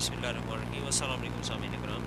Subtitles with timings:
[0.00, 2.04] بسم اللہ الرحمن الرحیم۔ السلام علیکم سامعین اکرام۔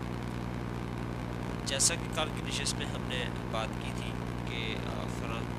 [1.65, 4.11] جیسا کہ کل کی نشست میں ہم نے بات کی تھی
[4.49, 4.75] کہ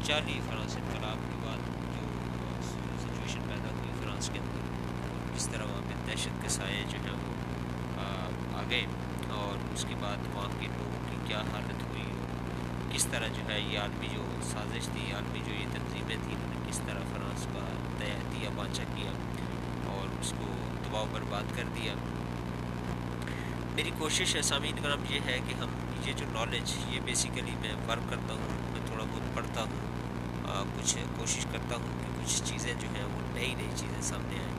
[0.07, 1.57] چالی فرانس انقلاب کے بعد
[1.95, 2.07] جو
[3.03, 7.17] سچویشن پیدا ہوئی فرانس کے اندر کس طرح وہاں پہ دہشت کے سائے جو ہیں
[7.23, 8.87] وہ، آ گئے۔
[9.31, 12.05] اور اس کے بعد وہاں کے لوگوں کی کیا حالت ہوئی،
[12.93, 16.55] کس طرح جو ہے یہ عالمی جو سازش تھی، عالمی جو یہ تنظیمیں تھیں، انہوں
[16.55, 17.67] نے کس طرح فرانس کا
[18.33, 19.11] دیا بانچا کیا
[19.87, 20.47] اور اس کو
[20.85, 21.95] دباؤ برباد کر دیا۔
[23.75, 25.69] میری کوشش ہے سامعین کرام یہ ہے کہ ہم
[26.07, 29.95] یہ جو نالج یہ بیسیکلی میں ورک کرتا ہوں، میں تھوڑا بہت پڑھتا ہوں
[30.77, 34.53] کچھ کوشش کرتا ہوں کہ کچھ چیزیں جو ہیں وہ نئی نئی چیزیں سامنے آئیں۔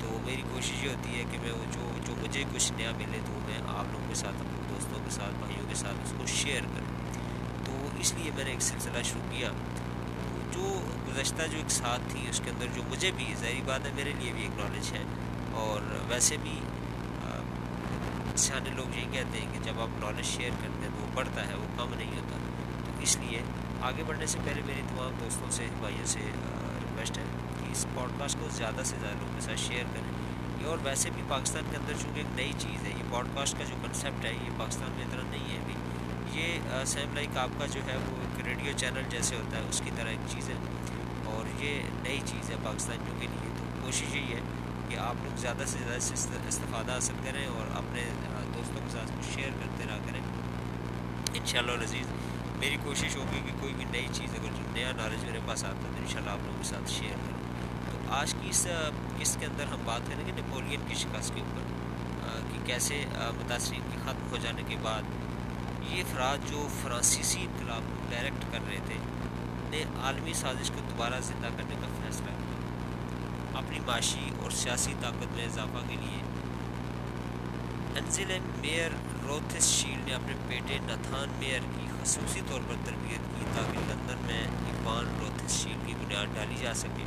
[0.00, 3.18] تو میری کوشش یہ ہوتی ہے کہ میں وہ جو جو مجھے کچھ نیا ملے
[3.26, 6.26] تو میں آپ لوگوں کے ساتھ، اپنے دوستوں کے ساتھ، بھائیوں کے ساتھ اس کو
[6.26, 7.14] شیئر کروں۔
[7.64, 9.50] تو اس لیے میں نے ایک سلسلہ شروع کیا۔
[10.52, 13.90] جو گزشتہ جو ایک ساتھ تھی، اس کے اندر جو مجھے بھی ظاہری بات ہے،
[13.94, 15.02] میرے لیے بھی ایک نالج ہے۔
[15.52, 16.60] اور ویسے بھی
[18.38, 21.48] سیانے لوگ یہی کہتے ہیں کہ جب آپ نالج شیئر کرتے ہیں تو وہ بڑھتا
[21.48, 22.38] ہے، وہ کم نہیں ہوتا۔
[22.84, 23.42] تو اس لیے
[23.82, 26.20] آگے بڑھنے سے پہلے میری تمام دوستوں سے، بھائیوں سے
[26.82, 27.22] ریکویسٹ ہے
[27.58, 30.12] کہ اس پوڈ کاسٹ کو زیادہ سے زیادہ لوگوں کے ساتھ شیئر کریں۔
[30.62, 33.58] یہ اور ویسے بھی پاکستان کے اندر چونکہ ایک نئی چیز ہے، یہ پوڈ کاسٹ
[33.58, 35.74] کا جو کنسیپٹ ہے، یہ پاکستان میں اتنا نہیں ہے ابھی۔
[36.40, 39.82] یہ سیم لائک آپ کا جو ہے وہ ایک ریڈیو چینل جیسے ہوتا ہے، اس
[39.84, 40.54] کی طرح ایک چیز ہے۔
[41.24, 44.40] اور یہ نئی چیز ہے پاکستانیوں کے لیے تو کوشش یہی ہے
[44.88, 46.14] کہ آپ لوگ زیادہ سے زیادہ سے
[46.48, 48.04] استفادہ حاصل کریں اور اپنے
[48.54, 50.20] دوستوں کے ساتھ کچھ شیئر کرتے رہا کریں۔
[51.34, 52.06] ان شاء اللہ عزیز
[52.58, 55.76] میری کوشش ہوگی کہ کوئی بھی نئی چیز اگر جو نیا نالج میرے پاس آتا
[55.76, 58.66] ہے تو ان شاء اللہ آپ لوگوں کے ساتھ شیئر کریں تو آج کی اس
[59.18, 61.62] اس کے اندر ہم بات کریں گے نیپولین کی شکست کے اوپر
[62.50, 63.04] کہ کیسے
[63.36, 65.02] متاثرین کے ختم ہو جانے کے بعد
[65.88, 68.96] یہ افراد جو فرانسیسی انقلاب کو ڈائریکٹ کر رہے تھے،
[69.70, 72.30] نے عالمی سازش کو دوبارہ زندہ کرنے کا فیصلہ
[73.68, 76.20] اپنی معاشی اور سیاسی طاقت میں اضافہ کے لیے۔
[77.96, 78.90] انزل میئر
[79.28, 84.24] روتھس شیل نے اپنے بیٹے نتھان میئر کی خصوصی طور پر تربیت کی تاکہ لندن
[84.26, 87.04] میں اقبان روتھس شیل کی بنیاد ڈالی جا سکے۔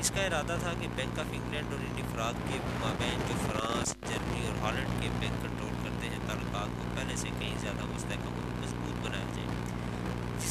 [0.00, 3.96] اس کا ارادہ تھا کہ بینک آف انگلینڈ اور ان افراد کے مابین جو فرانس،
[4.08, 8.34] جرمنی اور ہالینڈ کے بینک کنٹرول کرتے ہیں، تعلقات کو پہلے سے کہیں زیادہ مستحکم
[8.34, 9.37] اور مضبوط بنایا جائے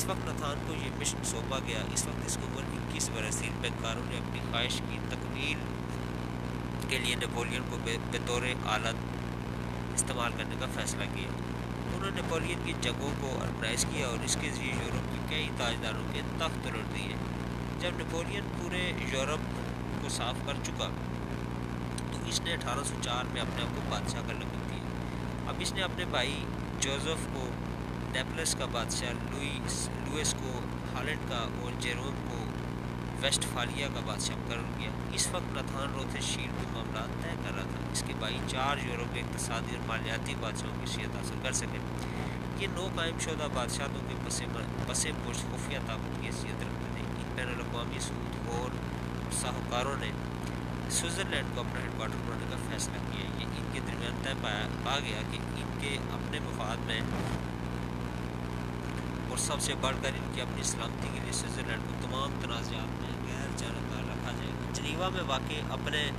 [0.07, 3.49] وقت نتھان کو یہ مشن سونپا گیا۔ اس وقت اس کو عمر اکیس برس تھی
[3.61, 5.57] بینکاروں نے اپنی خواہش کی تکمیل
[6.89, 7.77] کے لیے نیپولین کو
[8.11, 8.95] بطور آلت
[9.93, 11.29] استعمال کرنے کا فیصلہ کیا۔
[11.93, 15.49] انہوں نے نیپولین کی جگہوں کو آرگنائز کیا اور اس کے ذریعے یورپ کے کئی
[15.57, 17.15] تاجداروں کے تخت الٹ دیے،
[17.79, 19.39] جب نیپولین پورے یورپ
[20.01, 20.89] کو صاف کر چکا۔
[22.11, 25.55] تو اس نے اٹھارہ سو چار میں اپنے آپ کو بادشاہ کا لقب دیا۔ اب
[25.59, 26.45] اس نے اپنے بھائی
[26.79, 27.49] جوزف کو
[28.17, 29.73] نیپلس کا بادشاہ لوئس
[30.05, 30.51] لوئس کو
[30.93, 32.37] ہالینڈ کا اور جیروم کو
[33.21, 37.55] ویسٹ فالیہ کا بادشاہ مقرر کیا اس وقت نتھان روتھے شیر کے معاملات طے کر
[37.55, 41.39] رہا تھا، اس کے بھائی چار یورپ کے اقتصادی اور مالیاتی بادشاہوں کی شیت حاصل
[41.43, 41.79] کر سکے۔
[42.59, 44.41] یہ نو قائم شدہ بادشاہتوں کے پس
[44.87, 48.77] پس پوش خفیہ طاقت کی حیثیت رکھتے تھے۔ ان بین الاقوامی سود اور
[49.41, 50.11] ساہوکاروں نے
[50.89, 54.67] سوئٹزرلینڈ کو اپنا ہیڈ کوارٹر بنانے کا فیصلہ کیا۔ یہ ان کے درمیان طے پایا،
[54.83, 56.99] پا گیا کہ ان کے اپنے مفاد میں
[59.37, 63.01] اور سب سے بڑھ کر ان کی اپنی سلامتی کے لیے سوئٹزرلینڈ کو تمام تنازعات
[63.01, 66.09] میں غیر جانبدار رکھا جائے گا۔ جنیوا میں واقع اپنے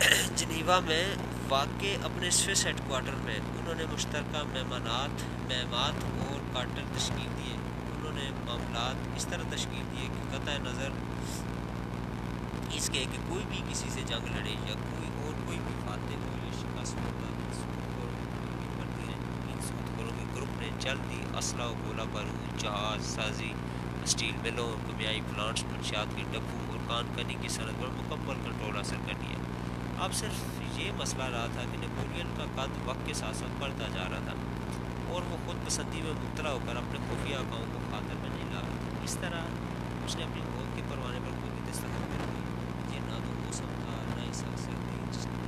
[0.36, 1.04] جنیوا میں
[1.48, 7.54] واقع اپنے سوئس ہیڈ کوارٹر میں انہوں نے مشترکہ مہمانات، مہمات اور کارٹر تشکیل دیے۔
[7.96, 10.88] انہوں نے معاملات اس طرح تشکیل دیے کہ قطع نظر
[12.72, 16.24] اس کے کہ کوئی بھی کسی سے جنگ لڑے یا کوئی اور کوئی بھی فاتح
[16.24, 17.81] ہو یا شکست ہوتا
[20.82, 23.52] جلدی اسلحہ و گولہ بارود جہاز سازی
[24.04, 28.76] اسٹیل ملوں، کمیائی پلانٹس منشیات کے ڈبو اور کان کنی کی صنعت پر مکمل کنٹرول
[28.76, 30.42] حاصل کر لیا اب صرف
[30.78, 34.18] یہ مسئلہ رہا تھا کہ نیپولین کا قد وقت کے ساتھ ساتھ بڑھتا جا رہا
[34.24, 34.34] تھا
[35.08, 38.52] اور وہ خود پسندی میں مبتلا ہو کر اپنے خفیہ گاؤں کو خاطر میں نہیں
[38.54, 42.10] لا رہا تھا اس طرح اس نے اپنی موت کے پروانے پر کوئی بھی دستخط
[42.12, 45.42] کر دی یہ نہ تو موسم تھا نہ ہی سر سردی جس نے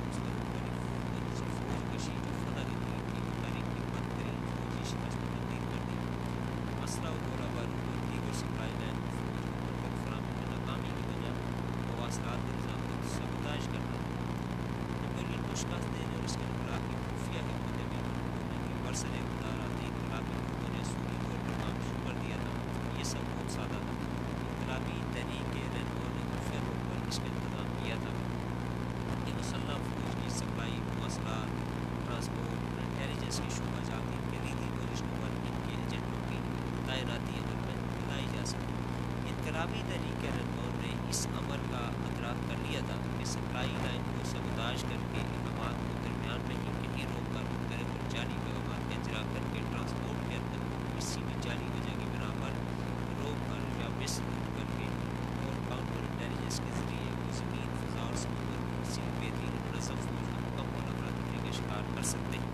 [39.45, 44.23] انقلابی تحریک رنگون نے اس عمل کا ادراک کر لیا تھا کہ سپلائی لائن کو
[44.25, 49.21] سبتاج کر کے اقدامات کو درمیان میں ہی کہیں روک کر مختلف جعلی کا اجرا
[49.33, 52.57] کر کے ٹرانسپورٹ کے اندر کسی بھی جعلی وجہ کی بنا پر
[53.19, 54.19] روک کر یا مس
[54.57, 59.57] کر کے اور کاؤنٹر انٹیلیجنس کے ذریعے وہ زمین فضا اور سمندر کو کسی بہترین
[59.63, 62.53] منظم فوج کا مکمل افراد کا شکار کر سکتے ہیں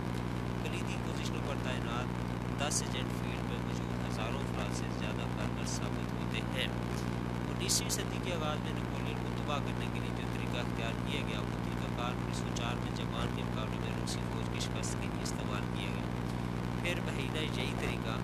[0.63, 6.41] کلیدی پوزیشنوں پر تعینات دس فیلڈ میں موجود ہزاروں افراد سے زیادہ کارگر ثابت ہوتے
[6.53, 6.67] ہیں۔
[7.49, 11.21] انیسویں صدی کے آغاز میں نیپولین کو تباہ کرنے کے لیے جو طریقہ اختیار کیا
[11.27, 14.59] گیا، وہ طریقہ کار انیس سو چار میں جاپان کے مقابلے میں روسی فوج کی
[14.59, 16.05] شکست کے لیے استعمال کیا گیا۔
[16.81, 18.15] پھر مہینہ یہی طریقہ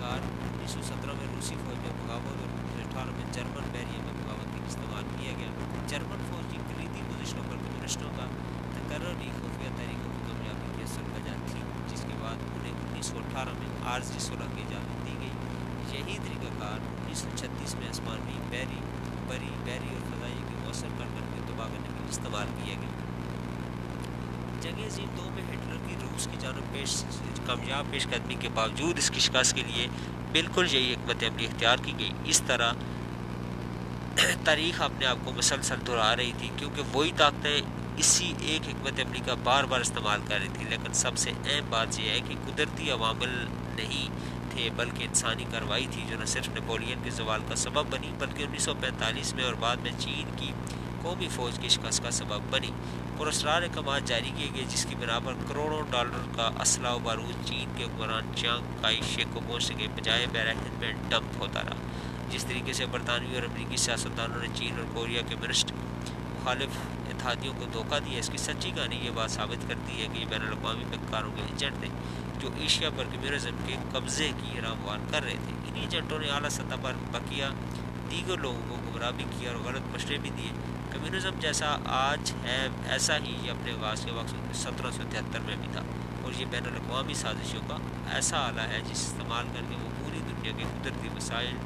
[0.00, 3.70] کار انیس سو سترہ میں روسی فوج میں بغاوت اور انیس سو اٹھارہ میں جرمن
[3.72, 5.50] بیریا میں بغاوت کے لیے استعمال کیا گیا۔
[5.86, 8.26] جرمن فوج کی کلیدی پوزیشنوں پر کمیونسٹوں کا
[8.74, 13.18] تقرری خفیہ تحریکوں کی کامیابی کی اثر وجہ تھی جس کے بعد انہیں انیس سو
[13.18, 17.88] اٹھارہ میں عارضی صلح کی اجازت دی گئی۔ یہی طریقہ کار انیس سو چھتیس میں
[17.88, 18.80] آسمانی بیری،
[19.26, 22.74] بری، بیری اور فضائی کی مؤثر کر کر کے تباہ کرنے کے لیے استعمال کیا
[22.74, 23.04] گیا
[24.60, 27.04] جنگ عظیم دو میں ہٹلر کی روس کی جانب پیش،
[27.46, 29.86] کامیاب پیش قدمی کے باوجود اس کی شکست کے لیے
[30.32, 32.72] بالکل یہی حکمت عملی اختیار کی گئی۔ اس طرح
[34.44, 37.60] تاریخ اپنے آپ کو مسلسل دہرا رہی تھی کیونکہ وہی طاقتیں
[37.96, 41.70] اسی ایک حکمت عملی کا بار بار استعمال کر رہی تھی لیکن سب سے اہم
[41.70, 43.44] بات یہ ہے کہ قدرتی عوامل
[43.76, 44.08] نہیں
[44.50, 48.44] تھے، بلکہ انسانی کارروائی تھی جو نہ صرف نیپولین کے زوال کا سبب بنی، بلکہ
[48.44, 50.52] انیس سو پینتالیس میں اور بعد میں چین کی
[51.06, 52.70] قومی فوج کی شکست کا سبب بنی۔
[53.16, 56.98] اور اسرار اقدامات جاری کیے گئے، جس کی بنا پر کروڑوں ڈالر کا اسلحہ و
[56.98, 61.62] بارود چین کے حکمران چانگ کائی شیخ کو پہنچنے کے بجائے بیرہن میں ڈمپ ہوتا
[61.62, 61.74] رہا۔
[62.30, 65.72] جس طریقے سے برطانوی اور امریکی سیاستدانوں نے چین اور کوریا کے منسٹ
[66.40, 66.76] مخالف
[67.06, 70.24] اتحادیوں کو دھوکہ دیا، اس کی سچی کہانی یہ بات ثابت کرتی ہے کہ یہ
[70.28, 71.88] بین الاقوامی بینکاروں کے ایجنٹ تھے
[72.38, 76.48] جو ایشیا پر کمیونزم کے قبضے کی راموار کر رہے تھے۔ انہی ایجنٹوں نے اعلیٰ
[76.48, 77.44] سطح پر بقیہ
[78.10, 80.50] دیگر لوگوں کو گمراہ بھی کیا اور غلط مشورے بھی دیے۔
[80.96, 85.56] کمیونزم جیسا آج ہے، ایسا ہی یہ اپنے آغاز کے وقت سترہ سو تہتر میں
[85.60, 85.80] بھی تھا۔
[86.22, 87.76] اور یہ بین الاقوامی سازشوں کا
[88.12, 91.56] ایسا آلہ ہے جس استعمال کر کے وہ پوری دنیا کے قدرتی وسائل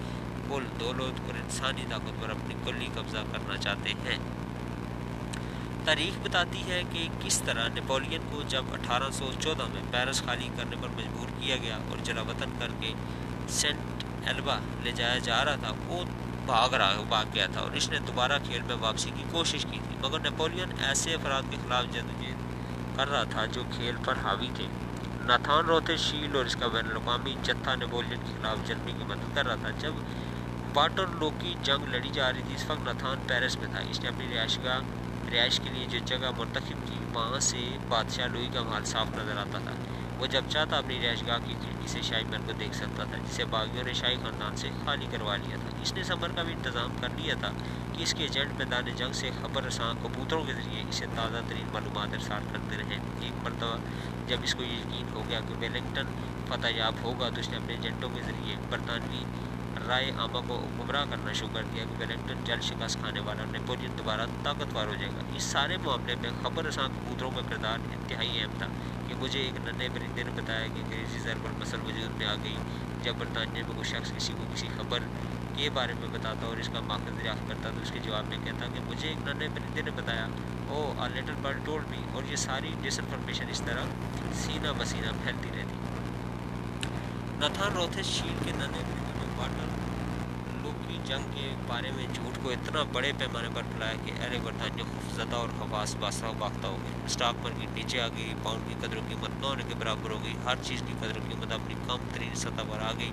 [0.48, 4.18] پل دولت اور انسانی طاقت پر اپنی کلی قبضہ کرنا چاہتے ہیں۔
[5.84, 10.48] تاریخ بتاتی ہے کہ کس طرح نیپولین کو جب اٹھارہ سو چودہ میں پیرس خالی
[10.56, 12.92] کرنے پر مجبور کیا گیا اور جلا وطن کر کے
[13.48, 16.04] سینٹ ایلبا لے جایا جا رہا تھا، وہ
[16.50, 19.78] بھاگ رہا بھاگ گیا تھا اور اس نے دوبارہ کھیل میں واپسی کی کوشش کی
[19.88, 24.48] تھی، مگر نیپولین ایسے افراد کے خلاف جدوجہد کر رہا تھا جو کھیل پر حاوی
[24.54, 24.66] تھے۔
[25.26, 29.34] ناتھان روتے شیل اور اس کا بین الاقوامی جتھا نیپولین کے خلاف جرمنی کی مدد
[29.34, 29.94] کر رہا تھا۔ جب
[30.74, 34.00] واٹر لو کی جنگ لڑی جا رہی تھی، اس وقت ناتھان پیرس میں تھا۔ اس
[34.02, 34.80] نے اپنی رہائش گاہ
[35.32, 39.36] رہائش کے لیے جو جگہ منتخب کی، وہاں سے بادشاہ لوئی کا محل صاف نظر
[39.36, 39.74] آتا تھا۔
[40.20, 43.16] وہ جب چاہتا اپنی رہائش گاہ کی کھڑکی سے شاہی محل کو دیکھ سکتا تھا،
[43.28, 46.52] جسے باغیوں نے شاہی خاندان سے خالی کروا لیا تھا۔ اس نے سمر کا بھی
[46.52, 47.50] انتظام کر لیا تھا
[47.92, 51.68] کہ اس کے ایجنٹ میدان جنگ سے خبر رساں کبوتروں کے ذریعے اسے تازہ ترین
[51.72, 53.76] معلومات ارسال کرتے رہے۔ ایک مرتبہ
[54.28, 56.12] جب اس کو یہ یقین ہو گیا کہ ویلنگٹن
[56.48, 59.24] فتح یاب ہوگا تو اس نے اپنے ایجنٹوں کے ذریعے برطانوی
[59.88, 63.98] رائے عامہ کو گمراہ کرنا شروع کر دیا کہ ویلنگٹن جل شکست کھانے والا نیپولین
[63.98, 68.40] دوبارہ طاقتور ہو جائے گا۔ اس سارے معاملے میں خبر رساں کبوتروں کا کردار انتہائی
[68.40, 68.66] اہم تھا
[69.08, 72.56] کہ مجھے ایک ننے پرندے نے بتایا کہ انگریزی ضرب المثل وجود میں آ گئی۔
[73.02, 74.98] جب برطانیہ میں کوئی شخص کسی کو کسی خبر
[75.56, 78.38] کے بارے میں بتاتا اور اس کا ماخذ دریافت کرتا تو اس کے جواب میں
[78.44, 80.26] کہتا کہ مجھے ایک ننے پرندے نے بتایا۔
[80.68, 83.84] Oh a little bird told بھی اور یہ ساری ڈس انفارمیشن اس طرح
[84.34, 85.74] سینہ بسینہ پھیلتی رہتی۔
[87.38, 89.09] نتھان روتھس شیل کے ننے پرندے میں
[91.10, 95.36] جنگ کے بارے میں جھوٹ کو اتنا بڑے پیمانے پر پھیلایا کہ اہل برطانیہ خوفزدہ
[95.36, 99.00] اور خواص باسا باختہ ہو گئے۔ اسٹاک مارکیٹ نیچے آ گئی، پاؤنڈ کی قدر و
[99.08, 102.06] قیمت نہ ہونے کے برابر ہو گئی۔ ہر چیز کی قدر و قیمت اپنی کم
[102.14, 103.10] ترین سطح پر آ گئی۔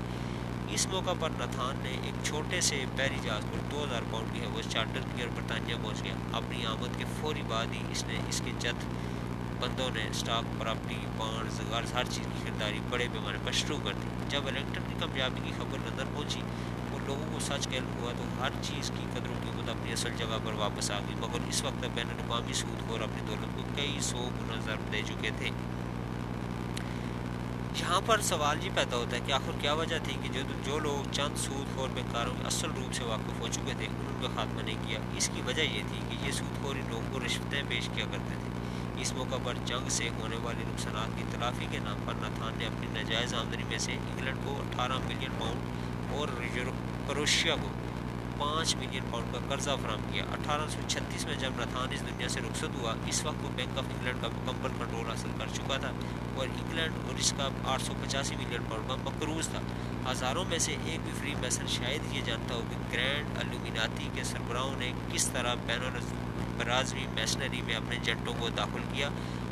[0.69, 4.45] اس موقع پر نتھان نے ایک چھوٹے سے بحری جہاز پر دو ہزار پاؤنڈ کی
[4.45, 8.19] حوث چارٹر کی اور برطانیہ پہنچ گیا۔ اپنی آمد کے فوری بعد ہی اس نے
[8.29, 8.85] اس کے جت
[9.59, 13.93] بندوں نے اسٹاک، پراپرٹی، بانڈز، غرض، ہر چیز کی خریداری بڑے پیمانے پر شروع کر
[13.93, 16.41] دی۔ جب ویلنگٹن کی کامیابی کی خبر لندن پہنچی
[17.07, 20.37] لوگوں کو سچ کہہ ہوا تو ہر چیز کی قدر و قیمت اپنی اصل جگہ
[20.43, 23.97] پر واپس آ گئی۔ مگر اس وقت بین الاقوامی سود خور اپنی دولت کو کئی
[24.01, 25.49] سو گنا ضرب دے چکے تھے۔
[27.79, 30.79] یہاں پر سوال یہ پیدا ہوتا ہے کہ آخر کیا وجہ تھی کہ جو جو
[30.79, 34.27] لوگ چند سود خور بیکاروں کے اصل روپ سے واقف ہو چکے تھے، انہوں کا
[34.35, 37.19] خاتمہ نہیں کیا۔ اس کی وجہ یہ تھی کہ یہ سود خور ان لوگوں کو
[37.25, 41.67] رشوتیں پیش کیا کرتے تھے۔ اس موقع پر جنگ سے ہونے والے نقصانات کی تلافی
[41.71, 46.13] کے نام پر نتھان نے اپنی ناجائز آمدنی میں سے انگلینڈ کو اٹھارہ ملین پاؤنڈ
[46.13, 46.27] اور
[47.07, 47.67] کروشیا کو
[48.37, 52.29] پانچ ملین پاؤنڈ کا قرضہ فراہم کیا۔ اٹھارہ سو چھتیس میں جب نتھان اس دنیا
[52.29, 55.77] سے رخصت ہوا، اس وقت وہ بینک آف انگلینڈ کا مکمل کنٹرول حاصل کر چکا
[55.77, 55.91] تھا
[56.35, 59.61] اور انگلینڈ اور اس کا آٹھ سو پچاسی ملین پاؤنڈ کا مقروض تھا۔
[60.11, 64.23] ہزاروں میں سے ایک بھی فری میسن شاید یہ جانتا ہو کہ گرینڈ الومیناتی کے
[64.23, 65.89] سربراہوں نے کس طرح بین
[66.57, 69.09] برازوی میسنری میں اپنے جنٹوں کو داخل کیا۔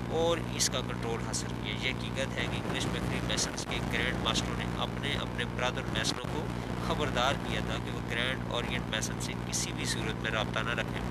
[0.10, 3.78] اور اس کا کنٹرول حاصل کیا۔ یہ حقیقت ہے کہ انگلش میں فری میسنس کے
[3.94, 6.46] گرینڈ ماسٹروں نے اپنے اپنے برادر میسنوں کو
[6.88, 10.70] خبردار کیا تھا کہ وہ گرینڈ اورینٹ میسن سے کسی بھی صورت میں رابطہ نہ
[10.70, 11.02] رکھیں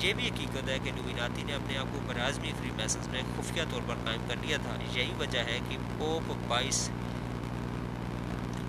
[0.00, 3.62] یہ بھی حقیقت ہے کہ نویناتی نے اپنے آپ کو برازمی فری میسنس میں خفیہ
[3.70, 6.90] طور پر قائم کر لیا تھا۔ یہی وجہ ہے کہ پوپ بائیس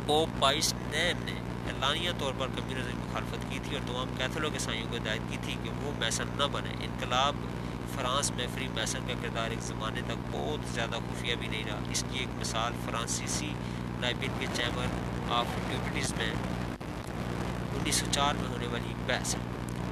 [0.06, 1.32] پوپ بائیس نیم نے
[1.68, 5.22] اعلانیہ طور پر کمیونزم کی مخالفت کی تھی اور تمام کیتھولو کے سائیوں کو ہدایت
[5.30, 7.36] کی تھی کہ وہ میسن نہ بنے انقلاب
[7.98, 11.80] فرانس میں فری میسن کا کردار ایک زمانے تک بہت زیادہ خفیہ بھی نہیں رہا۔
[11.92, 13.54] اس کی ایک مثال فرانسیسی
[14.00, 14.86] لائبن کے چیمبر
[15.30, 16.30] آف ڈیوٹیز میں
[17.74, 19.40] انیس سو چار میں ہونے والی بحث ہے۔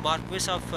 [0.01, 0.75] مارکویس آف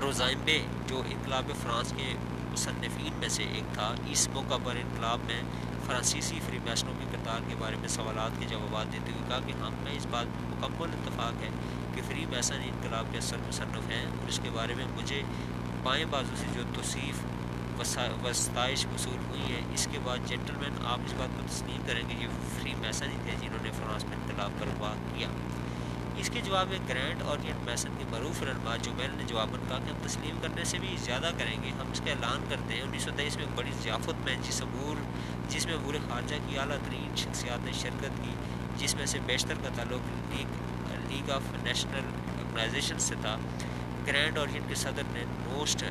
[0.00, 2.14] روزائمبے، جو انقلاب فرانس کے
[2.52, 5.42] مصنفین میں سے ایک تھا، اس موقع پر انقلاب میں
[5.86, 9.52] فرانسیسی فری میسنوں کے کردار کے بارے میں سوالات کے جوابات دیتے ہوئے کہا کہ
[9.52, 11.48] ہم میں اس بات مکمل اتفاق ہے
[11.94, 15.22] کہ فری میسن انقلاب کے اثر مصنف ہیں اور اس کے بارے میں مجھے
[15.82, 17.14] بائیں بازو سے جو توصیف
[18.24, 22.02] وسطائش وصول ہوئی ہے اس کے بعد جنٹل مین آپ اس بات کو تسلیم کریں
[22.08, 25.28] گے یہ فری میسن ہی تھے جنہوں نے فرانس میں انقلاب برپا کیا۔
[26.16, 29.60] اس کے جواب میں گرینڈ اور ینٹ میسن کے معروف رنما جو میں نے جواباً
[29.68, 32.74] کہا کہ ہم تسلیم کرنے سے بھی زیادہ کریں گے۔ ہم اس کا اعلان کرتے
[32.74, 34.96] ہیں، انیس سو تیئیس میں بڑی ضیافت میں، جس عبور،
[35.48, 38.34] جس میں عبور خارجہ کی اعلیٰ ترین شخصیات نے شرکت کی،
[38.76, 40.46] جس میں سے بیشتر کا تعلق league
[41.08, 43.36] league of national organisation سے تھا۔
[44.06, 45.84] گرینڈ اور کے صدر نے نوسٹ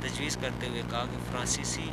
[0.00, 1.90] تجویز کرتے ہوئے کہا کہ فرانسیسی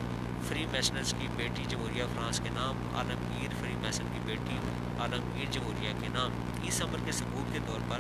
[0.48, 4.58] فری میسنرز کی بیٹی جمہوریہ فرانس کے نام، عالمگیر فری میسن کی بیٹی
[5.00, 6.32] عالمگیر جمہوریہ کے نام۔
[6.64, 8.00] اس عمر کے ثبوت کے طور پر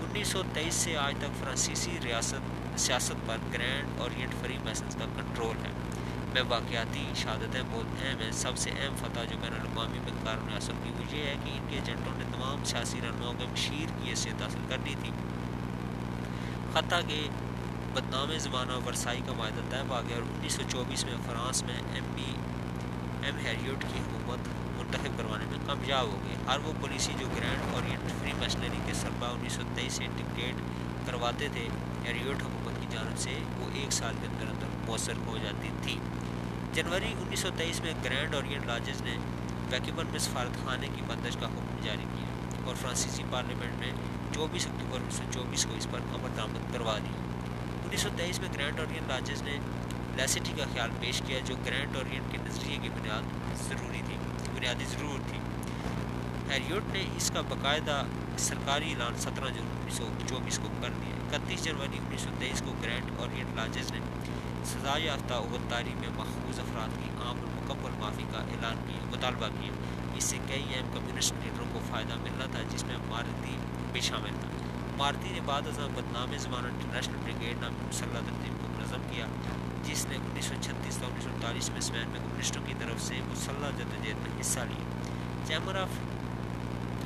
[0.00, 5.04] انیس سو تیئیس سے آج تک فرانسیسی ریاست، سیاست پر گرینڈ اورینٹ فری میسنز کا
[5.16, 5.70] کنٹرول ہے۔
[6.34, 10.54] میں واقعاتی شہادتیں بہت اہم ہیں سب سے اہم فتح جو بین الاقوامی مقدار نے
[10.54, 13.86] حاصل کی وہ یہ ہے کہ ان کے ایجنٹوں نے تمام سیاسی رہنماؤں کے مشیر
[13.98, 15.10] کی حیثیت حاصل کر لی تھی۔
[16.72, 17.28] خطہ کے
[17.92, 21.74] بدنام زمانہ ورسائی کا معاہدہ طے پا گیا اور انیس سو چوبیس میں فرانس میں
[21.92, 22.32] ایم بی
[23.22, 27.74] ایم ہیریوٹ کی حکومت منتخب کروانے میں کامیاب ہو گئی۔ ہر وہ پالیسی جو گرینڈ
[27.74, 27.82] اور
[28.20, 30.54] فری مشنری کے سربراہ انیس سو تیئیس سے ڈکٹیٹ
[31.06, 31.68] کرواتے تھے،
[32.04, 35.98] ہیریوٹ حکومت کی جانب سے وہ ایک سال کے اندر اندر مؤثر ہو جاتی تھی۔
[36.72, 39.16] جنوری انیس سو تیئیس میں گرینڈ اورینٹ لاجز نے
[39.70, 43.92] ویکیبن میں سفارت خانے کی بندش کا حکم جاری کیا اور فرانسیسی پارلیمنٹ میں
[44.34, 47.10] چوبیس اکتوبر انیس سو چوبیس کو اس پر عمل درآمد کروا دی۔
[47.84, 49.58] انیس سو تیئیس میں گرینڈ اورین راجز نے
[50.16, 53.22] لیسٹی کا خیال پیش کیا جو گرینڈ اورین کے نظریے کی بنیاد
[53.56, 54.16] ضروری تھی،
[54.54, 55.38] بنیادی ضرورت تھی۔
[56.50, 58.04] ہیریوٹ نے اس کا باقاعدہ
[58.38, 62.62] سرکاری اعلان سترہ جون انیس سو چوبیس کو کر دیا۔ اکتیس جنوری انیس سو تیئیس
[62.66, 63.98] کو گرینڈ اورین لاجز نے
[64.64, 69.72] سزا یافتہ عہداری میں محفوظ افراد کی عام مکمل معافی کا اعلان کیا، مطالبہ کیا۔
[70.16, 73.56] اس سے کئی اہم کمیونسٹ لیڈروں کو فائدہ ملنا تھا، جس میں مارتی
[73.92, 74.48] بھی شامل تھا۔
[74.96, 79.26] مارتی نے بعد ازاں بدنام زمانہ انٹرنیشنل بریگیڈ نامی مسلح تنظیم کو منظم کیا،
[79.84, 83.02] جس نے انیس سو چھتیس سے انیس سو اڑتالیس میں اسپین میں کمیونسٹوں کی طرف
[83.02, 84.84] سے مسلح جدوجہد میں حصہ لیا۔
[85.46, 85.88] چیمبر آف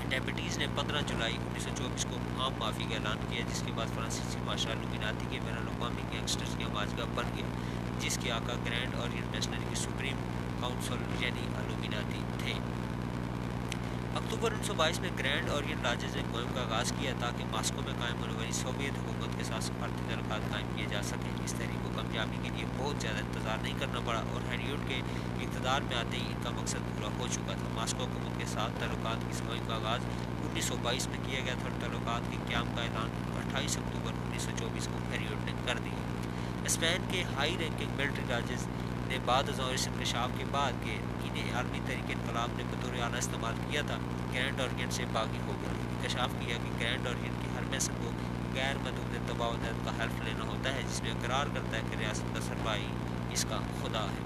[0.09, 3.73] ڈیپٹیز نے پندرہ جولائی انیس سو چوبیس کو عام معافی کا اعلان کیا، جس کے
[3.75, 7.47] بعد فرانسیسی معاشرہ لومیناتی کے بین الاقوامی گینگسٹرز کی آواز بن گیا،
[8.01, 10.17] جس کے آقا گرینڈ اور انٹرنیشنل کی سپریم
[10.61, 12.55] کاؤنسل یعنی الومیناتی تھے۔
[14.17, 17.83] اکتوبر انیس سو بائیس میں گرینڈ اورین راجز نے مہم کا آغاز کیا تاکہ ماسکو
[17.85, 21.53] میں قائم ہونے والی سوویت حکومت کے ساتھ سفارتی تعلقات قائم کیے جا سکیں۔ اس
[21.53, 25.01] تحریک کو کامیابی کے لیے بہت زیادہ انتظار نہیں کرنا پڑا اور ہیریوڈ کے
[25.41, 28.81] اقتدار میں آتے ہی ان کا مقصد پورا ہو چکا تھا۔ ماسکو حکومت کے ساتھ
[28.81, 30.01] تعلقات کی مہم کا آغاز
[30.45, 34.13] انیس سو بائیس میں کیا گیا تھا اور تعلقات کے قیام کا اعلان اٹھائیس اکتوبر
[34.27, 35.99] انیس سو چوبیس کو ہیریوڈ نے کر دیا۔
[36.65, 38.67] اسپین کے ہائی رینکنگ ملٹری راجز
[39.15, 43.19] نے بعد ازاں اس انکشاف کے بعد کہ انہیں عالمی طریقے انقلاب نے بطور اعلیٰ
[43.19, 43.99] استعمال کیا تھا،
[44.35, 48.11] گرینڈ اورگین سے باقی ہو گئی انکشاف کیا کہ گرینڈ اورگین کی ہر میسن کو
[48.55, 51.97] غیر محدود دباؤ دہد کا حلف لینا ہوتا ہے، جس میں اقرار کرتا ہے کہ
[51.97, 52.89] ریاست کا سربراہی
[53.33, 54.23] اس کا خدا ہے۔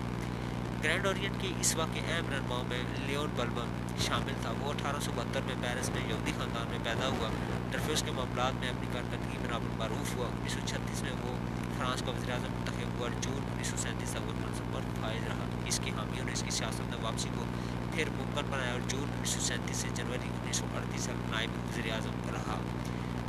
[0.84, 5.12] گرینڈ اورینٹ کے اس وقت اہم رہنماؤں میں لیون بلبن شامل تھا۔ وہ اٹھارہ سو
[5.14, 7.28] بہتر میں پیرس میں یہودی خاندان میں پیدا ہوا۔
[7.72, 11.36] ٹرفیوس کے معاملات میں اپنی کارکردگی برابر معروف ہوا۔ انیس سو چھتیس میں وہ
[11.78, 12.64] فرانس کا وزیر اعظم
[13.00, 16.32] منتخب جون انیس سو سینتیس تک وہ منصب پر فائز رہا۔ اس کی حامیوں نے
[16.32, 17.44] اس کی سیاست میں واپسی کو
[17.92, 21.50] پھر ممکن بنایا اور جون انیس سو سینتیس سے جنوری انیس سو اڑتیس تک نائب
[21.68, 22.56] وزیر اعظم رہا۔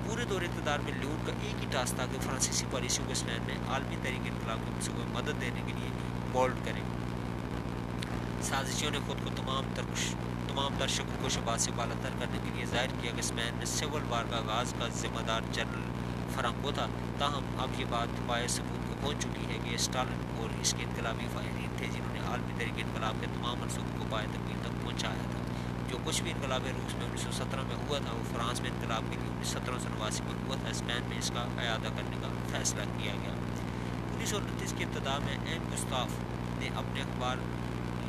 [0.05, 3.43] پورے دور اقتدار میں لیون کا ایک ہی ٹاسک تھا کہ فرانسیسی پالیسیوں کو اسپین
[3.45, 5.89] میں عالمی تحریک انقلاب کے منصوبے میں مدد دینے کے لیے
[6.31, 6.81] بولڈ کریں
[8.41, 10.05] سازشیوں نے خود کو تمام ترکش،
[10.47, 13.57] تمام تر شکر کو شبات سے بالا تر کرنے کے لیے ظاہر کیا کہ اسپین
[13.57, 15.87] میں سول وار کا آغاز کا ذمہ دار جنرل
[16.35, 20.49] فرانکو تھا تاہم، اب یہ بات پائے ثبوت کو پہنچ چکی ہے کہ اسٹالن اور
[20.61, 24.27] اس کے انقلابی فائرین تھے جنہوں نے عالمی طریقے انقلاب کے تمام منصوبوں کو پائے
[24.31, 25.39] تکمیل تک پہنچایا تھا۔
[25.89, 28.69] جو کچھ بھی انقلاب روس میں انیس سو سترہ میں ہوا تھا، وہ فرانس میں
[28.69, 31.87] انقلاب کے لیے انیس سترہ سو نواسی میں ہوا تھا۔ اسپین میں اس کا اعادہ
[31.97, 33.33] کرنے کا فیصلہ کیا گیا۔
[34.15, 36.09] انیس سو انتیس کی ابتدا میں ایم گستاف
[36.59, 37.37] نے اپنے اخبار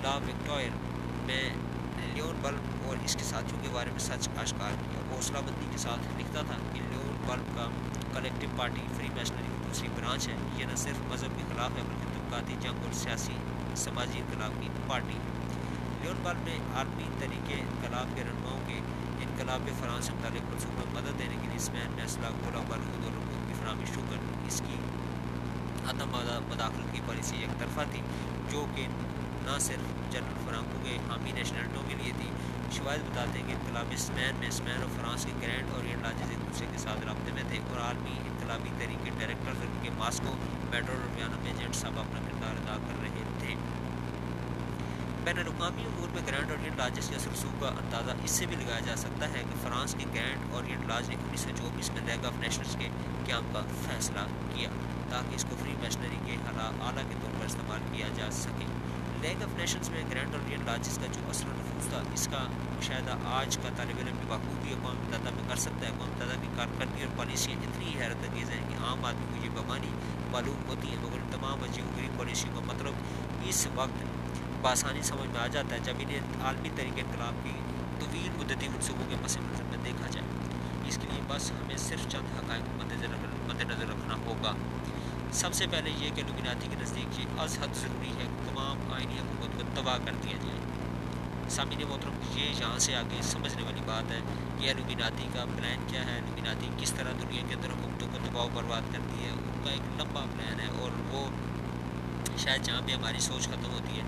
[0.03, 0.69] لا وکٹوئر
[1.27, 1.51] میں
[2.15, 5.79] لیون بلب اور اس کے ساتھیوں کے بارے میں سچ اشکار کیا حوصلہ بندی کے
[5.79, 7.67] ساتھ لکھتا تھا کہ لیون بلب کا
[8.15, 11.83] کلیکٹیو پارٹی فری میشنری کی دوسری برانچ ہے۔ یہ نہ صرف مذہب کے خلاف ہے،
[11.89, 13.37] بلکہ طبقاتی جنگ اور سیاسی
[13.77, 18.79] سماجی انقلاب کی پارٹی ہے۔ لیون بال میں عالمی طریقے انقلاب کے رہنماؤں کے
[19.21, 23.05] انقلاب فرانس سے متعلق منصوبوں میں مدد دینے کے لیے اسپین نے اسلحہ گولہ بارود
[23.05, 24.77] اور رکوت کی فراہمی شروع کر اس کی
[25.91, 26.17] عدم
[26.49, 28.01] مداخلت کی پالیسی ایک طرفہ تھی،
[28.51, 28.87] جو کہ
[29.45, 32.29] نہ صرف جنرل فرانکو کے حامی نیشنلٹوں کے لیے تھی،
[32.73, 36.47] شواہد بتاتے ہیں کہ انقلابی اسپین میں اسپین اور فرانس کے گرینڈ اور لاجز ایک
[36.49, 40.35] دوسرے کے ساتھ رابطے میں تھے اور عالمی انقلابی طریقے ڈائریکٹر کے ماسکو
[40.71, 43.55] میٹرو اور میں ایجنٹ صاحب اپنا کردار ادا کر رہے تھے۔
[45.25, 48.57] بین الاقوامی امور میں گرینڈ اورینٹ لاجز کے اثر رسوخ کا اندازہ اس سے بھی
[48.57, 52.03] لگایا جا سکتا ہے کہ فرانس کے گرینڈ اورینٹ لاج نے انیس سو چوبیس میں
[52.07, 52.89] لیگ آف نیشنلز کے
[53.27, 54.71] قیام کا فیصلہ کیا
[55.11, 58.67] تاکہ اس کو فری میشنری کے اعلیٰ کے طور پر استعمال کیا جا سکے۔
[59.21, 62.47] لیگ آف نیشنز میں گرینڈ اورینٹ لاجز کا جو اثر و نفوذ تھا، اس کا
[62.79, 66.49] مشاہدہ آج کا طالب علم بخوبی اقوام متحدہ میں کر سکتا ہے۔ اقوام متحدہ کی
[66.57, 69.91] کارکردگی اور پالیسیاں اتنی حیرت انگیز ہیں کہ عام آدمی کو یہ بمانی
[70.31, 72.93] معلوم ہوتی ہیں، مگر تمام عجیب غریب پالیسیوں کا مطلب
[73.45, 74.05] اس وقت
[74.63, 77.53] بآسانی سمجھ میں آ جاتا ہے جب انہیں عالمی طریقے انقلاب کی
[78.01, 80.27] طویل مدتی منصوبوں کے پس منظر میں دیکھا جائے۔
[80.89, 82.85] اس کے لیے بس ہمیں صرف چند حقائق کو
[83.49, 84.55] مد نظر رکھنا ہوگا۔
[85.33, 89.19] سب سے پہلے یہ کہ لبناتی کے نزدیک یہ از حد ضروری ہے تمام آئینی
[89.19, 90.59] حکومت کو تباہ کر دیا جائے۔
[91.51, 94.21] سامعین محترم، یہ یہاں سے آگے سمجھنے والی بات ہے
[94.59, 98.49] کہ لبیناتی کا پلان کیا ہے لبیناتی کس طرح دنیا کے اندر حکومتوں کو دباؤ
[98.55, 101.29] برباد کرتی ہے، ان کا ایک لمبا پلان ہے اور وہ
[102.39, 104.03] شاید جہاں پہ ہماری سوچ ختم ہوتی ہے،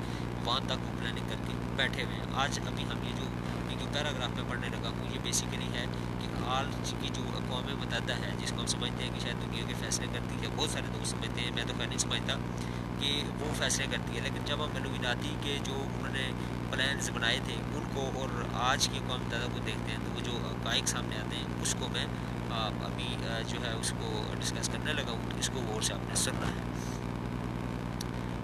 [0.44, 3.30] وہاں تک وہ پلاننگ کر کے بیٹھے ہوئے ہیں۔ آج ابھی ہم یہ جو
[3.80, 5.84] جو پیراگراف میں پڑھنے لگا ہوں، یہ بیسیکلی ہے
[6.20, 9.64] کہ آج کی جو اقوام متحدہ ہے، جس کو ہم سمجھتے ہیں کہ شاید دنیا
[9.68, 12.36] کے فیصلے کرتی ہے، بہت سارے لوگ سمجھتے ہیں، میں تو خیر نہیں سمجھتا
[13.00, 16.30] کہ وہ فیصلے کرتی ہے، لیکن جب ہم الومیناتی کے جو انہوں نے
[16.70, 20.20] پلانس بنائے تھے، ان کو اور آج کی اقوام متحدہ کو دیکھتے ہیں، تو وہ
[20.26, 22.06] جو حقائق سامنے آتے ہیں، اس کو میں
[22.52, 23.14] ابھی
[23.48, 26.48] جو ہے، اس کو ڈسکس کرنے لگا ہوں، اس کو غور سے آپ نے سننا
[26.48, 26.70] ہے۔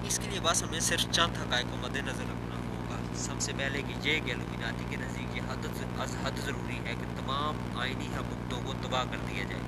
[0.08, 3.52] اس کے لیے بس ہمیں صرف چند حقائق کو مد نظر رکھنا ہوگا۔ سب سے
[3.56, 5.66] پہلے کہ یہ گیلومیناتی کے نزدیک یہ حد
[6.00, 9.62] از حد ضروری ہے کہ تمام آئینی حکومتوں کو تباہ کر دیا جائے۔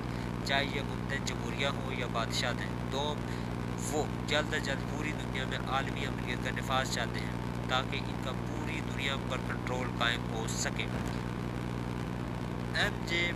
[0.46, 3.14] چاہے یہ حکومتیں جمہوریہ ہوں یا بادشاہ دیں دو
[3.90, 8.22] وہ جلد از جلد پوری دنیا میں عالمی عملیت کا نفاذ چاہتے ہیں تاکہ ان
[8.24, 10.86] کا پوری دنیا پر کنٹرول قائم ہو سکے۔
[12.74, 13.30] ایم جے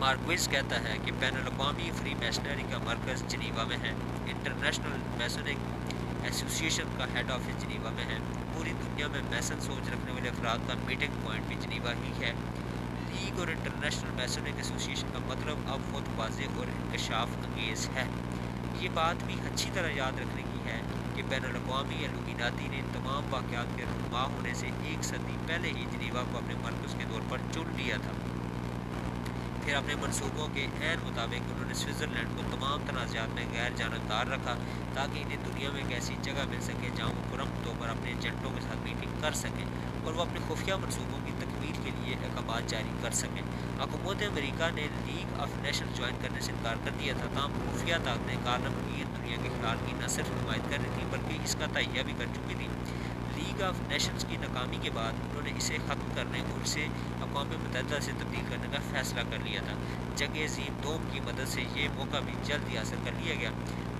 [0.00, 3.92] مارکویز کہتا ہے کہ بین الاقوامی فری میشنری کا مرکز جنیوا میں ہے۔
[4.26, 8.18] انٹرنیشنل میسنک ایسوسیشن کا ہیڈ آفس جنیوا میں ہے۔
[8.54, 12.32] پوری دنیا میں میسن سوچ رکھنے والے افراد کا میٹنگ پوائنٹ بھی جنیوا ہی ہے۔
[13.08, 18.04] لیگ اور انٹرنیشنل میسنک ایسوسیشن کا مطلب اب خود واضح اور انکشاف انگیز ہے۔
[18.78, 20.80] یہ بات بھی اچھی طرح یاد رکھنے کی ہے
[21.14, 25.84] کہ بین الاقوامی الومیناتی نے تمام واقعات کے رہنما ہونے سے ایک صدی پہلے ہی
[25.92, 28.12] جنیوا کو اپنے مرکز کے طور پر چن لیا تھا۔
[29.70, 34.26] پھر اپنے منصوبوں کے عین مطابق انہوں نے سوئٹزرلینڈ کو تمام تنازعات میں غیر جانبدار
[34.26, 34.54] رکھا
[34.94, 38.10] تاکہ انہیں دنیا میں ایک ایسی جگہ مل سکے جہاں وہ پرم طور پر اپنے
[38.10, 39.64] ایجنٹوں کے ساتھ میٹنگ کر سکیں
[40.04, 43.42] اور وہ اپنے خفیہ منصوبوں کی تکمیل کے لیے اقبات جاری کر سکیں۔
[43.80, 48.02] حکومت امریکہ نے لیگ آف نیشن جوائن کرنے سے انکار کر دیا تھا۔ تاہم خفیہ
[48.04, 48.80] طاقتیں کالم
[49.14, 52.12] دنیا کے خیال کی نہ صرف حمایت کر رہی تھی بلکہ اس کا تہیہ بھی
[52.18, 52.68] کر چکی تھی
[53.40, 56.86] لیگ آف نیشنز کی ناکامی کے بعد انہوں نے اسے ختم کرنے اور اسے
[57.20, 59.74] اقوام متحدہ سے تبدیل کرنے کا فیصلہ کر لیا تھا۔
[60.16, 63.50] جنگ عظیم دوم کی مدد سے یہ موقع بھی جلد ہی حاصل کر لیا گیا۔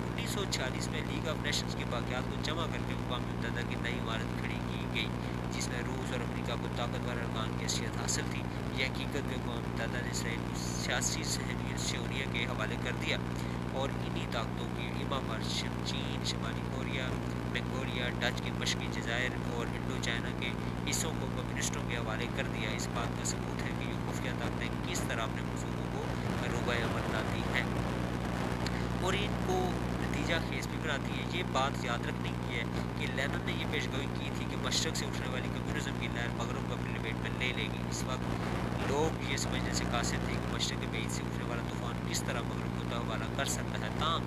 [0.07, 3.61] انیس سو چھیالیس میں لیگ آف نیشنز کی باقیات کو جمع کر کے اقوام متحدہ
[3.69, 5.07] کی نئی عمارت کھڑی کی گئی،
[5.51, 8.43] جس میں روس اور امریکہ کو طاقتور ارکان کی حیثیت حاصل تھی۔
[8.75, 13.17] یہ حقیقت کے اقوام متحدہ نے اسرائیل کو سیاسی سہمیت سیونیا کے حوالے کر دیا
[13.71, 15.41] اور انہی طاقتوں کی پر
[15.85, 17.07] چین، شمالی کوریا
[17.53, 20.51] منگولیا ڈچ کے مشقی جزائر اور انڈو چائنا کے
[20.89, 24.31] حصوں کو کمیونسٹوں کے حوالے کر دیا۔ اس بات کا ثبوت ہے کہ یہ خفیہ
[24.39, 26.03] طاقتیں کس طرح اپنے منصوبوں کو
[26.51, 27.63] روبہ عمل لاتی ہیں
[29.01, 29.69] اور ان کو
[30.01, 32.63] نتیجہ خیز بھی بناتی ہے یہ بات یاد رکھنے کی ہے
[32.99, 36.27] کہ لینن نے یہ پیشگوئی کی تھی کہ مشرق سے اٹھنے والی کمیونزم کی لہر
[36.37, 40.17] مغرب کو اپنی لپیٹ میں لے لے گی۔ اس وقت لوگ یہ سمجھنے سے قاصر
[40.25, 43.45] تھے کہ مشرق کے بعید سے اٹھنے والا طوفان کس طرح مغرب کو حوالہ کر
[43.45, 44.23] سکتا ہے۔ تاہم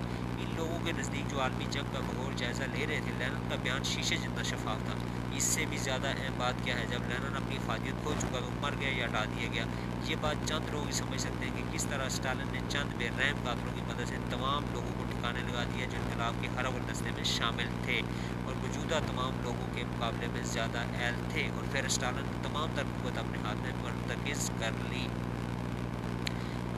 [0.55, 3.83] لوگوں کے نزدیک جو عالمی جنگ کا بغور جائزہ لے رہے تھے، لینن کا بیان
[3.83, 4.95] شیشے جتنا شفاف تھا۔
[5.29, 8.51] اس سے بھی زیادہ اہم بات کیا ہے، جب لینن اپنی فادیت کھو چکا تو
[8.53, 9.65] مر گیا یا ہٹا دیا گیا۔
[9.99, 13.09] یہ بات چند لوگ ہی سمجھ سکتے ہیں کہ کس طرح اسٹالن نے چند بے
[13.09, 16.65] رحم قاتلوں کی مدد سے تمام لوگوں کو ٹھکانے لگا دیا جو انقلاب کے ہر
[16.65, 18.01] اول نسلے میں شامل تھے
[18.41, 22.71] اور موجودہ تمام لوگوں کے مقابلے میں زیادہ اہل تھے۔ اور پھر اسٹالن نے تمام
[22.73, 25.07] تر قوت اپنے ہاتھ میں مرتکز کر لی۔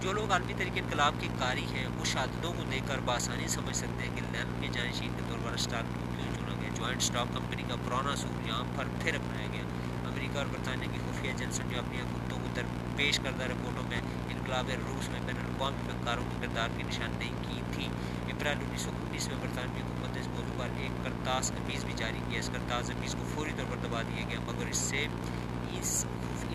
[0.01, 3.75] جو لوگ عالمی طریقے انقلاب کی کاری ہیں، وہ شہادتوں کو دیکھ کر بآسانی سمجھ
[3.75, 7.01] سکتے ہیں کہ لین کے جانشین کے طور پر اسٹالن کو کیوں چنا گیا۔ جوائنٹ
[7.01, 9.63] اسٹاک کمپنی کا پرانا سور یہاں پر پھر اپنایا گیا۔
[10.05, 14.69] امریکہ اور برطانیہ کی خفیہ ایجنسی جو اپنی حکومتوں کو درپیش کردہ رپورٹوں میں انقلاب
[14.88, 17.88] روس میں بین الاقوامی فنکاروں کے کردار کی نشاندہی کی تھی۔
[18.31, 21.93] اپریل انیس سو انیس میں برطانوی حکومت نے اس موضوع پر ایک کرتاس امیز بھی
[21.95, 25.07] جاری کیا۔ اس کرتاس امیز کو فوری طور پر دبا دیا گیا، مگر اس سے
[25.71, 26.05] اس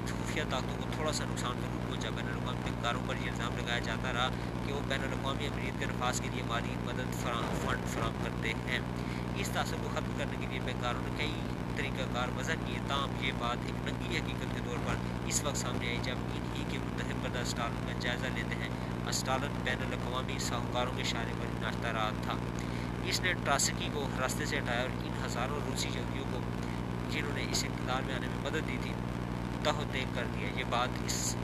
[0.08, 3.78] خفیہ طاقتوں کو تھوڑا سا نقصان ضرور پہنچا بین الاقوامی فنکاروں پر یہ الزام لگایا
[3.78, 4.28] جاتا رہا
[4.66, 8.52] کہ وہ بین الاقوامی امریت کے نفاذ کے لیے مالی مدد فراہم فنڈ فراہم کرتے
[8.66, 8.78] ہیں۔
[9.36, 11.32] اس تاثر کو ختم کرنے کے لیے فنکاروں نے کئی
[11.76, 14.94] طریقہ کار وضع کیے۔ تاہم، یہ بات ایک ننگی حقیقت کے طور پر
[15.26, 18.68] اس وقت سامنے آئی جب انہی کے منتخب کردہ اسٹالن کا جائزہ لیتے ہیں۔
[19.08, 22.34] اسٹالن بین الاقوامی ساہوکاروں کے اشارے پر ناشتہ رہا تھا۔
[23.04, 26.40] اس نے ٹراسکی کو راستے سے ہٹایا اور ان ہزاروں روسی جنگیوں کو
[27.10, 28.92] جنہوں نے اس اقتدار میں آنے میں مدد دی تھی۔
[29.64, 31.36] تہ دیکھ کر دیا۔ یہ بات اس،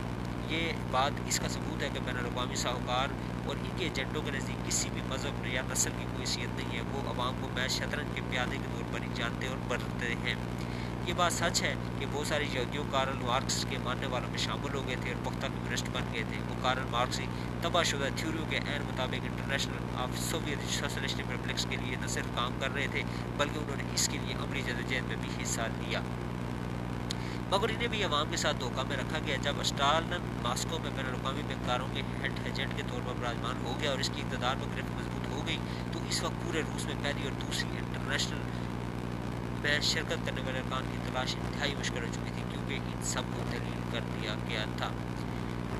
[0.48, 3.08] یہ بات اس کا ثبوت ہے کہ بین الاقوامی ساہوکار
[3.46, 6.76] اور ان کے ایجنٹوں کے نزدیک کسی بھی مذہب یا نسل کی کوئی حیثیت نہیں
[6.76, 10.14] ہے۔ وہ عوام کو میں شطرنج کے پیادے کے طور پر ہی جانتے اور برتتے
[10.24, 10.34] ہیں۔
[11.06, 14.74] یہ بات سچ ہے کہ بہت سارے یہودیوں، کارل مارکس کے ماننے والوں میں شامل
[14.74, 17.26] ہو گئے تھے اور پختہ کمیونسٹ بن گئے تھے۔ وہ کارل مارکس ہی
[17.62, 22.26] تباہ شدہ تھیوریوں کے عین مطابق international of Soviet socialist republics کے لیے نہ صرف
[22.34, 23.02] کام کر رہے تھے،
[23.36, 26.00] بلکہ انہوں نے اس کے لیے عملی جدوجہد میں بھی حصہ لیا۔
[27.50, 31.06] مگر انہیں بھی عوام کے ساتھ دھوکہ میں رکھا گیا جب اسٹالن ماسکو میں بین
[31.06, 34.56] الاقوامی بینکاروں کے ہیڈ ایجنٹ کے طور پر براجمان ہو گیا اور اس کی اقتدار
[34.56, 35.56] میں گرفت مضبوط ہو گئی،
[35.92, 38.42] تو اس وقت پورے روس میں پہلی اور دوسری انٹرنیشنل
[39.60, 43.22] میں شرکت کرنے والے ارکان کی تلاش انتہائی مشکل ہو چکی تھی، کیونکہ ان سب
[43.36, 44.90] کو دلیل کر دیا گیا تھا۔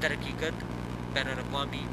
[0.00, 0.64] ترقیقت
[1.12, 1.84] بین الاقوامی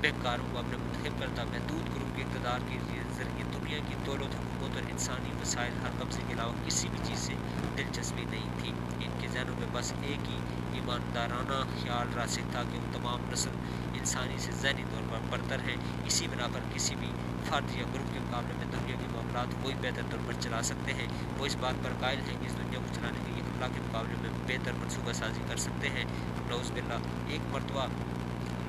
[0.00, 2.78] بینکاروں کو اپنے منتخب کرتا، محدود گروپ کے اقتدار کے
[3.20, 7.18] ذریعے دنیا کی دولت حکومت اور انسانی وسائل ہر قبضے کے علاوہ کسی بھی چیز
[7.18, 7.34] سے
[7.78, 10.38] دلچسپی نہیں تھی۔ ان کے ذہنوں میں بس ایک ہی
[10.72, 13.50] ایماندارانہ خیال راسک تھا کہ وہ تمام نسل
[13.94, 17.10] انسانی سے ذہنی طور پر برتر ہیں۔ اسی بنا پر کسی بھی
[17.48, 20.92] فرد یا گروپ کے مقابلے میں دنیا کے معاملات کوئی بہتر طور پر چلا سکتے
[20.92, 21.06] ہیں۔
[21.38, 23.80] وہ اس بات پر قائل ہیں کہ اس دنیا کو چلانے کے لیے اللہ کے
[23.80, 26.04] مقابلے میں بہتر منصوبہ سازی کر سکتے ہیں۔
[26.48, 27.86] نوز باللہ، ایک مرتبہ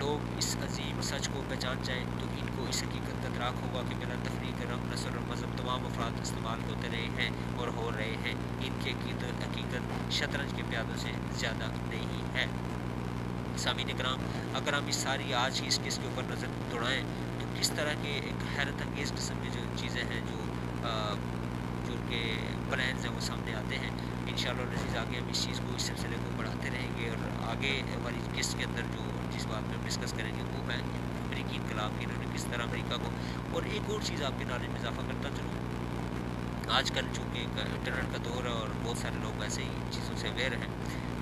[0.01, 3.81] لوگ اس عظیم سچ کو پہچان جائیں تو ان کو اس حقیقت کا دراک ہوگا
[3.89, 7.91] کہ بنا تفریح رنگ نسل اور مذہب تمام افراد استعمال ہوتے رہے ہیں اور ہو
[7.97, 12.45] رہے ہیں۔ ان کی حقیقت حقیقت شطرنج کے پیادوں سے زیادہ نہیں ہے۔
[13.57, 14.19] سامعین کرام
[14.53, 17.03] اگر ہم اس ساری آج کی اس کس کے اوپر نظر دوڑائیں
[17.39, 20.37] تو کس طرح کے ایک حیرت انگیز قسم کی جو چیزیں ہیں جو
[21.87, 22.37] جو کہ
[22.69, 23.89] پلانز ہیں وہ سامنے آتے ہیں۔
[24.27, 27.49] ان شاء اللہ آگے ہم اس چیز کو، اس سلسلے کو بڑھاتے رہیں گے اور
[27.49, 30.79] آگے ہماری قسط کے اندر جو جس بات پہ ہم ڈسکس کریں گے وہ ہے
[31.21, 33.09] امریکی انقلاب کی انہوں نے کس طرح امریکہ کو
[33.51, 35.59] اور ایک اور چیز آپ کے نالج میں اضافہ کرتا چلوں
[36.77, 40.27] آج کل چونکہ انٹرنیٹ کا دور ہے اور بہت سارے لوگ ایسے ہی چیزوں سے
[40.27, 40.67] اویئر ہیں،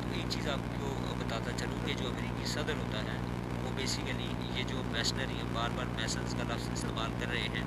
[0.02, 3.18] تو ایک چیز آپ کو بتاتا چلوں کہ جو امریکی صدر ہوتا ہے،
[3.64, 7.64] وہ بیسیکلی یہ جو میشنری ہیں، بار بار میسنس کا لفظ استعمال کر رہے ہیں،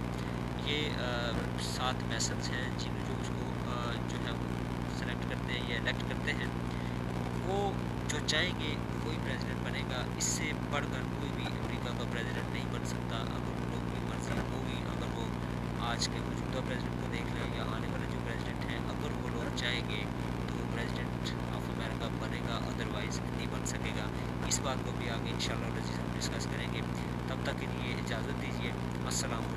[0.66, 3.50] یہ سات میسنس ہیں جن جو اس کو
[4.08, 6.46] جو ہے وہ سلیکٹ کرتے ہیں یا الیکٹ کرتے ہیں،
[7.46, 7.70] وہ
[8.12, 12.04] جو چاہیں گے کوئی پریزیڈنٹ بنے گا، اس سے بڑھ کر کوئی بھی امریکہ کا
[12.10, 15.24] پریزیڈنٹ نہیں بن سکتا۔ اگر ان لوگوں کی مرضی ہوگی، اگر وہ
[15.80, 19.28] آج کے موجودہ پریزیڈنٹ کو دیکھ لیں یا آنے والے جو پریزیڈنٹ ہیں، اگر وہ
[19.28, 20.04] لوگ چاہیں گے
[20.46, 24.08] تو وہ پریزیڈنٹ آف امریکہ بنے گا ادروائز نہیں بن سکے گا۔
[24.46, 26.80] اس بات کو بھی آگے ان شاء اللہ ہم ڈسکس کریں گے۔
[27.28, 28.70] تب تک کے لیے اجازت دیجیے
[29.04, 29.51] السلام علیکم۔